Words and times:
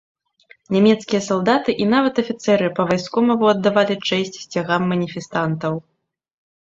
Нямецкія 0.75 1.19
салдаты 1.25 1.75
і 1.85 1.87
нават 1.93 2.21
афіцэры 2.23 2.67
па-вайсковаму 2.79 3.51
аддавалі 3.53 3.95
чэсць 4.07 4.41
сцягам 4.47 4.81
маніфестантаў. 4.93 5.73